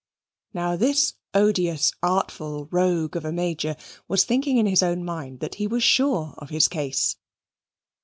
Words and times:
Now 0.55 0.75
this 0.77 1.13
odious, 1.31 1.93
artful 2.01 2.65
rogue 2.71 3.15
of 3.15 3.23
a 3.23 3.31
Major 3.31 3.75
was 4.07 4.23
thinking 4.25 4.57
in 4.57 4.65
his 4.65 4.81
own 4.81 5.05
mind 5.05 5.41
that 5.41 5.53
he 5.61 5.67
was 5.67 5.83
sure 5.83 6.33
of 6.39 6.49
his 6.49 6.67
case. 6.67 7.17